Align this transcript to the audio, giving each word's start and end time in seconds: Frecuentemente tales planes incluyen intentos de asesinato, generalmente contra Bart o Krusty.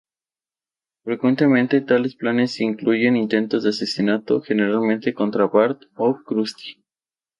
Frecuentemente 1.03 1.79
tales 1.81 2.15
planes 2.15 2.59
incluyen 2.59 3.15
intentos 3.15 3.61
de 3.61 3.69
asesinato, 3.69 4.41
generalmente 4.41 5.13
contra 5.13 5.45
Bart 5.45 5.83
o 5.95 6.17
Krusty. 6.25 6.83